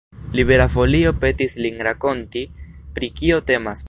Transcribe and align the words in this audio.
Libera 0.37 0.65
Folio 0.77 1.11
petis 1.25 1.55
lin 1.65 1.77
rakonti, 1.89 2.43
pri 2.97 3.11
kio 3.21 3.41
temas. 3.53 3.79